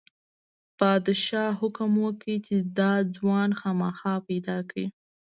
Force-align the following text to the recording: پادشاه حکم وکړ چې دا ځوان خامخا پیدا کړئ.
پادشاه 0.79 1.51
حکم 1.61 1.91
وکړ 2.03 2.27
چې 2.45 2.55
دا 2.77 2.93
ځوان 3.15 3.49
خامخا 3.59 4.13
پیدا 4.27 4.57
کړئ. 4.69 4.85